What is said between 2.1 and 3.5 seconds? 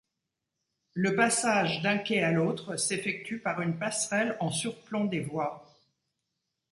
à l'autre s'effectue